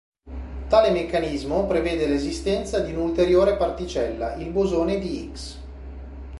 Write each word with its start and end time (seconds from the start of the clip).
Tale 0.67 0.89
meccanismo 0.89 1.67
prevede 1.67 2.07
l'esistenza 2.07 2.79
di 2.79 2.91
un'ulteriore 2.91 3.55
particella, 3.55 4.33
il 4.33 4.49
bosone 4.49 4.97
di 4.97 5.19
Higgs. 5.25 5.59